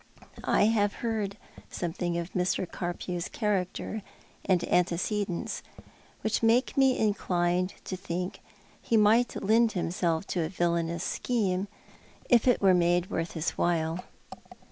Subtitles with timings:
[0.49, 1.37] I have heard
[1.69, 2.65] something of Mr.
[2.67, 4.01] Carpew's character
[4.43, 5.61] and antecedents
[6.21, 8.39] which makes me inclined to think
[8.81, 11.67] he might lend himself to a villainous scheme,
[12.29, 13.99] if it were made worth his while."